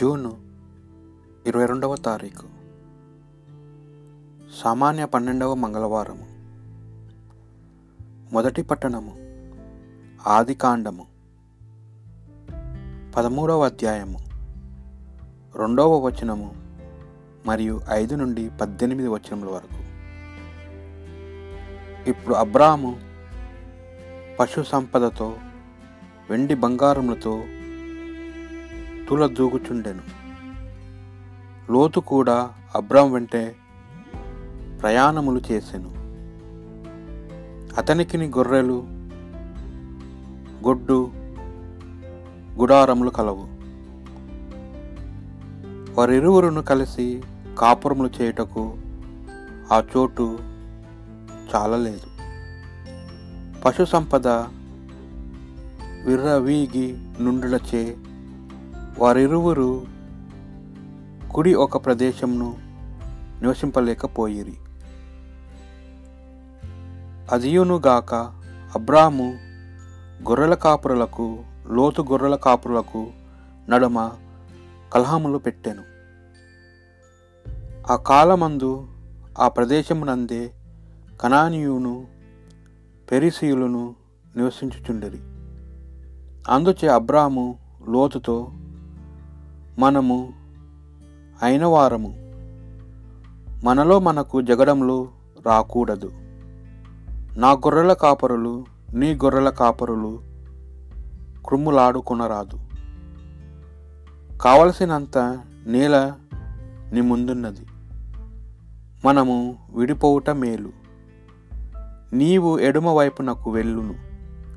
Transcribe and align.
June 0.00 0.32
ఇరవై 1.46 1.66
రెండవ 1.66 1.96
తారీఖు. 1.96 2.48
సామాన్య 4.62 5.04
పన్నెండవ 5.04 5.54
మంగళవారము. 5.54 6.26
మొదటి 8.34 8.62
పట్టణము 8.62 9.12
ఆది 10.28 10.54
కాండము. 10.54 11.06
పదమూడవ 13.16 13.64
అధ్యాయము 13.64 14.18
రెండవ 15.56 16.06
వచనము 16.06 16.54
మరియు 17.46 17.80
ఐదు 17.90 18.14
నుండి 18.14 18.50
పద్దెనిమిది 18.60 19.08
వచనముల 19.08 19.48
వరకు. 19.48 19.80
ఇప్పుడు 22.10 22.34
అబ్రాము 22.34 23.00
పశు 24.40 24.62
సంపదతో 24.62 25.36
వెండి 26.30 26.54
బంగారములతో 26.54 27.42
తులదూగుచుండెను 29.08 30.02
లోతు 31.72 32.00
కూడా 32.00 32.50
అబ్రాం 32.74 33.12
వెంటే 33.12 33.56
ప్రయాణములు 34.82 35.40
చేసెను. 35.52 35.90
అతనికిని 37.76 38.26
గొర్రెలు 38.26 38.84
గొడ్డు 40.66 41.10
గుడారములు 42.60 43.10
కలవు. 43.10 43.54
వారిరువురును 45.98 46.62
కలిసి 46.62 47.22
కాపురములు 47.58 48.10
చేయుటకు 48.20 48.76
ఆ 49.72 49.82
చోటు 49.96 50.38
చాలలేదు 51.54 52.08
పశు 53.60 53.84
సంపద 53.84 54.28
విర్రవీగి 56.04 56.98
నుండులచే 57.20 57.96
వారిరువురు 58.98 59.86
కుడి 61.34 61.54
ఒక 61.54 61.84
ప్రదేశంను 61.84 62.56
నివసింపలేకపోయిరి. 63.42 64.56
అదియునుగాక 67.32 68.14
అబ్రాము 68.74 69.36
గొర్రెల 70.28 70.54
కాపురులకు 70.54 71.38
లోతు 71.70 72.02
గొర్రెల 72.02 72.34
కాపురులకు 72.34 73.06
నడుమ 73.68 74.10
కలహములు 74.92 75.38
పెట్టెను. 75.38 75.82
ఆ 77.92 77.96
కాలమందు 77.96 78.88
ఆ 79.38 79.48
ప్రదేశమునందే 79.48 80.52
కనానీయును 81.20 82.06
పెరిసీయులను 83.10 83.94
నివసించుచుండిరి. 84.36 85.18
అందుచే 86.52 86.88
అబ్రాము 86.88 87.58
లోతుతో 87.88 88.52
మనము 89.78 90.32
అయిన 91.42 91.64
వారము. 91.64 92.14
మనలో 93.64 93.98
మనకు 93.98 94.42
జగడంలో 94.42 95.08
రాకూడదు. 95.46 96.10
నా 97.38 97.52
గొర్రెల 97.52 97.92
కాపరులు 97.92 98.64
నీ 98.94 99.14
గొర్రెల 99.14 99.50
కాపరులు 99.50 100.20
క్రుమ్ములాడుకొనరాదు. 101.46 102.60
కావలసినంత 104.36 105.18
నేల 105.66 106.14
నీ 106.92 107.00
ముందున్నది. 107.00 107.66
మనము 109.04 109.56
విడిపోవుట 109.74 110.30
మేలు. 110.30 110.70
నీవు 112.12 112.58
ఎడమ 112.58 112.88
వైపునకు 112.88 113.50
వెళ్ళును. 113.50 113.94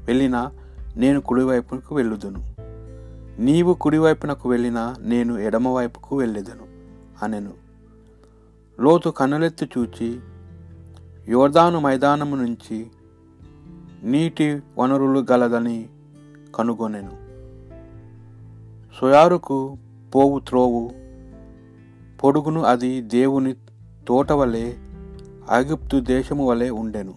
వెళ్ళినా 0.05 0.51
నేను 0.95 1.21
కుడివైపునకు 1.21 1.95
వెళ్ళుదును. 1.95 2.56
నీవు 3.39 3.73
కుడివైపునకు 3.73 4.49
వెళ్ళినా 4.49 4.95
నేను 4.99 5.37
ఎడమవైపుకు 5.37 6.17
వెళ్ళేదను 6.17 6.67
అనెను. 7.25 7.53
లోతు 8.79 9.09
కన్నులెత్తి 9.09 9.69
చూచి 9.77 10.19
యోర్దాను 11.29 11.79
మైదానము 11.79 12.35
నుంచి 12.35 12.87
నీటి 14.03 14.61
వనరులు 14.77 15.25
గలదని 15.31 15.89
కనుగొనెను. 16.55 17.11
సుయారుకు 18.99 19.77
పోవు 20.15 20.39
త్రోవు 20.39 20.91
పొడుగును 22.23 22.63
అది 22.63 23.01
దేవుని 23.01 23.53
తోట 24.07 24.31
వలె 24.31 24.73
ఆగిప్తు 25.49 25.99
దేశము 25.99 26.47
వలె 26.47 26.69
ఉండెను. 26.69 27.13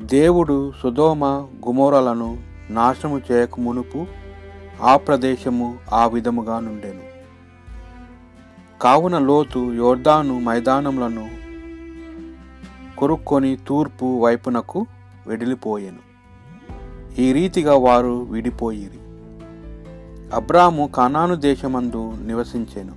దేవుడు 0.00 0.72
సుధోమ 0.82 1.24
గుమోరలను 1.66 2.47
నాశనము 2.70 3.20
చేయక 3.32 3.60
మునుపు 3.60 4.06
ఆ 4.82 4.96
ప్రదేశము 4.96 5.78
ఆ 5.92 6.06
విధముగా 6.06 6.60
నుండెను. 6.60 7.08
కావున 8.82 9.18
లోతు 9.18 9.72
యోర్దాను 9.72 10.40
మైదానములను 10.40 11.30
కొరుక్కొని 12.98 13.58
తూర్పు 13.68 14.20
వైపునకు 14.20 14.86
వెడిలిపోయెను. 15.26 16.08
ఈ 17.20 17.32
రీతిగా 17.32 17.74
వారు 17.74 18.26
విడిపోయిరి. 18.30 18.98
అబ్రాము 20.34 20.86
కనాను 20.86 21.34
దేశమందు 21.34 22.12
నివసించెను. 22.26 22.94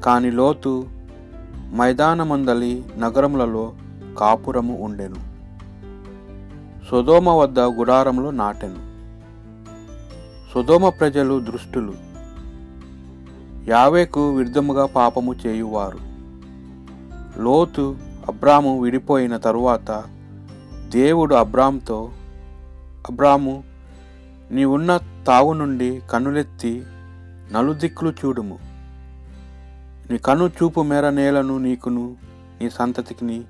కాని 0.00 0.30
లోతు 0.30 0.86
మైదానమందలి 1.76 2.84
నగరములలో 2.98 3.72
కాపురము 4.18 4.78
ఉండెను. 4.80 5.29
సుధోమ 6.88 7.28
వద్ద 7.28 7.58
గుడారంలో 7.58 8.30
నాటెను. 8.30 8.90
సుధోమ 10.54 10.88
ప్రజలు 10.88 11.40
దృష్టులు. 11.40 11.94
యావేకు 13.68 14.36
విరుద్ధముగా 14.36 14.86
పాపము 14.86 15.34
చేయువారు. 15.46 15.98
లోతు 17.40 17.96
అబ్రాము 18.28 18.80
విడిపోయిన 18.80 19.36
తరువాత 19.36 20.04
దేవుడు 20.88 21.34
అబ్రామ్తో 21.34 22.10
అబ్రాము 23.10 23.64
నీవున్న 24.50 25.00
తావు 25.26 25.52
నుండి 25.52 26.02
కన్నులెత్తి 26.10 26.84
నలుదిక్కులు 27.52 28.10
చూడుము. 28.10 28.58
నీ 30.10 30.18
కను 30.18 30.44
చూపు 30.48 30.82
మేర 30.82 31.10
నేలను 31.10 31.58
నీకును 31.58 32.16
నీ 32.62 32.70
సంతతికిని 32.70 33.44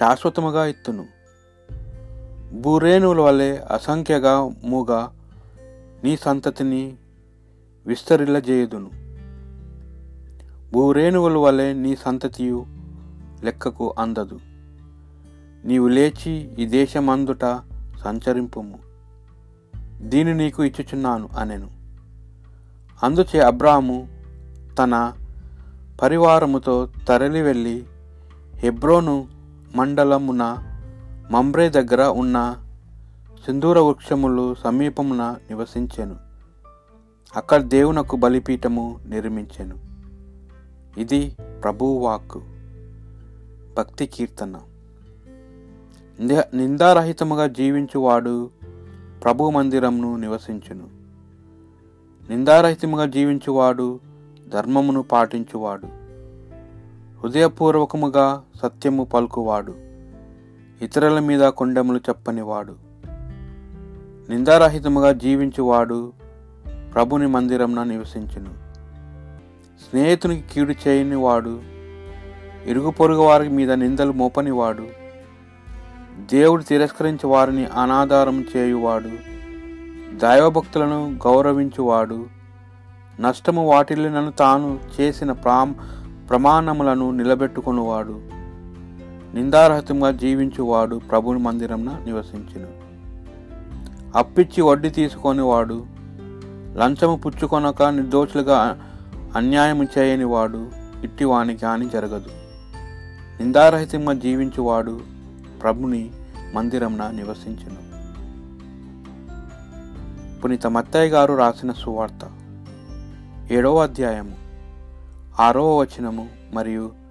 శాశ్వతముగా 0.00 0.66
ఇత్తును 0.66 1.15
భూరేణువుల 2.60 3.20
వలె 3.20 3.56
అసంఖ్యగా 3.56 4.50
మూగ 4.64 5.08
నీ 6.04 6.16
సంతతిని 6.16 6.94
విస్తరిల్లజేయుదును 7.86 8.90
భూరేణువుల 10.72 11.36
వలె 11.36 11.72
నీ 11.72 11.96
సంతతియు 11.96 12.66
లెక్కకు 13.44 13.94
అందదు. 13.98 14.40
నీవు 15.64 15.88
లేచి 15.88 16.50
ఈ 16.58 16.66
దేశమందుట 16.66 17.60
సంచరింపుము. 18.04 18.78
దీని 20.00 20.34
నీకు 20.34 20.64
ఇచ్చుచున్నాను 20.64 21.28
అనెను. 21.38 21.70
అందుచే 23.02 23.40
అబ్రాము 23.40 24.08
తన 24.78 25.12
పరివారముతో 26.02 26.88
తరలి 27.08 27.42
వెళ్ళి 27.42 27.84
హెబ్రోను 28.54 29.28
మండలమున 29.76 30.65
మంబ్రే 31.30 31.68
దగ్గర 31.68 32.02
ఉన్న 32.02 32.56
సింధూర 33.46 33.78
వృక్షములు 33.78 34.54
సమీపమున 34.54 35.36
నివసించెను. 35.50 36.16
అక్కడ 37.36 37.62
దేవునకు 37.62 38.16
బలిపీఠము 38.16 38.98
నిర్మించెను. 39.08 39.78
ఇది 41.00 41.36
ప్రభువాక్ 41.62 42.20
వాక్కు 42.20 42.42
భక్తి 43.76 44.06
కీర్తన. 44.06 44.56
నిందారహితముగా 46.54 47.46
జీవించువాడు 47.46 48.50
ప్రభు 49.24 49.50
మందిరమును 49.50 50.16
నివసించును. 50.16 50.88
నిందారహితముగా 52.30 53.06
జీవించువాడు 53.06 54.00
ధర్మమును 54.48 55.02
పాటించువాడు. 55.02 55.86
హృదయపూర్వకముగా 57.20 58.42
సత్యము 58.62 59.04
పలుకువాడు. 59.04 59.85
ఇతరుల 60.82 61.18
మీద 61.18 61.48
కొండములు 61.48 61.98
చెప్పనివాడు. 61.98 62.74
నిందారహితముగా 64.30 65.12
జీవించువాడు 65.12 66.12
ప్రభుని 66.94 67.26
మందిరంన 67.26 67.82
నివసించును. 67.82 68.66
స్నేహితునికి 69.90 70.44
కీడు 70.52 70.88
చేయని 70.88 71.14
వాడు 71.14 71.60
ఇరుగు 72.66 72.90
పొరుగు 72.90 73.22
వారి 73.22 73.48
మీద 73.48 73.72
నిందలు 73.72 74.12
మోపనివాడు 74.12 74.86
దేవుడు 76.32 76.62
తిరస్కరించి 76.62 77.26
వారిని 77.26 77.66
అనాధారం 77.66 78.44
చేయువాడు 78.56 79.08
దైవభక్తులను 80.16 81.18
గౌరవించువాడు 81.26 82.26
నష్టము 83.20 83.66
వాటిల్లినను 83.66 84.30
తాను 84.30 84.80
చేసిన 85.00 85.32
ప్రా 85.32 85.74
ప్రమాణములను 86.30 87.10
నిలబెట్టుకునివాడు. 87.10 88.35
నిందారహితంగా 89.34 90.10
జీవించువాడు 90.10 90.96
ప్రభుని 90.96 91.38
మందిరంన 91.38 92.02
నివసించును. 92.04 92.86
అప్పిచ్చి 94.18 94.62
వడ్డీ 94.62 94.90
తీసుకొని 94.90 95.40
వాడు 95.40 95.86
లంచము 96.76 97.16
పుచ్చుకొనక 97.16 97.82
నిర్దోషులుగా 97.82 98.80
అన్యాయం 99.36 99.88
చేయని 99.98 100.24
వాడు 100.24 100.70
ఇట్టి 101.04 101.24
వానికి 101.24 101.66
హాని 101.66 101.88
జరగదు. 101.88 102.28
నిందారహితంగా 103.42 104.12
జీవించువాడు 104.12 105.00
ప్రభుని 105.62 106.10
మందిరంన 106.54 107.10
నివసించును. 107.10 107.86
పునీత 110.40 110.66
మత్తయ్య 110.66 111.10
గారు 111.10 111.34
రాసిన 111.34 111.72
సువార్త 111.72 112.30
ఏడవ 113.52 113.82
అధ్యాయము 113.82 114.36
ఆరవ 115.40 115.80
వచనము 115.80 116.28
మరియు 116.54 117.05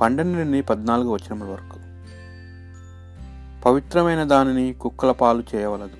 పన్నెండు 0.00 0.38
నుండి 0.38 0.62
పద్నాలుగు 0.62 1.08
వచనముల 1.08 1.48
వరకు. 1.48 1.78
పవిత్రమైన 3.64 4.24
దానిని 4.24 4.72
కుక్కల 4.72 5.12
పాలు 5.12 5.44
చేయవలదు. 5.54 5.96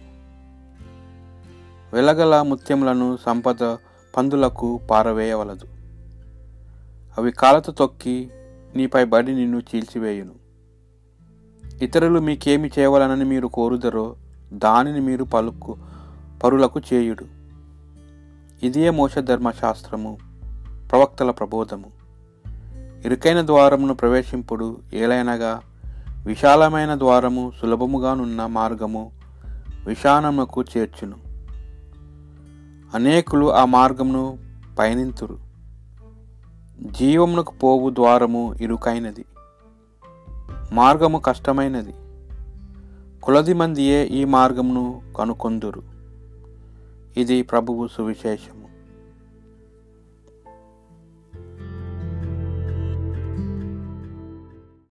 వెలగల 1.93 2.43
ముత్యములను 2.43 3.19
సంపద 3.26 3.76
పందులకు 4.16 4.81
పారవేయవలదు. 4.90 5.66
అవి 7.19 7.32
కాలతో 7.32 7.72
తొక్కి 7.72 8.31
నీపై 8.76 9.04
బడి 9.04 9.34
నిన్ను 9.34 9.58
చీల్చివేయును. 9.58 10.32
ఇతరులు 11.82 12.20
మీకేమి 12.20 12.70
చేయవలనని 12.78 13.25
మీరు 13.25 13.46
కోరుదరో 13.46 14.16
దానిని 14.52 15.00
మీరు 15.00 15.25
పలుకు 15.25 15.76
పరులకు 16.44 16.81
చేయుడు. 16.81 17.25
ఇదే 18.62 18.90
మోస 18.90 19.19
ధర్మశాస్త్రము 19.19 20.19
ప్రవక్తల 20.90 21.31
ప్రబోధము. 21.31 21.95
ఇరుకైన 23.06 23.46
ద్వారమును 23.46 23.94
ప్రవేశింపుడు 23.94 24.78
ఏలైనగా 24.94 25.60
విశాలమైన 26.26 26.98
ద్వారము 26.98 27.52
సులభముగానున్న 27.60 28.46
మార్గము 28.46 29.12
విశానముకు 29.86 30.64
చేర్చును. 30.76 31.16
అనేకులు 32.94 33.54
ఆ 33.54 33.64
మార్గమును 33.64 34.38
పయనింతురు. 34.78 35.38
జీవమునకు 36.80 37.52
పోవు 37.62 37.90
ద్వారము 37.90 38.54
ఇరుకైనది. 38.54 39.24
మార్గము 40.72 41.18
కష్టమైనది. 41.18 41.94
కులది 43.22 43.54
మందియే 43.54 44.04
ఈ 44.04 44.24
మార్గమును 44.24 45.02
కనుకొందురు. 45.18 45.82
ఇది 47.16 47.42
ప్రభువు 47.42 47.88
సువిశేషము. 47.88 48.65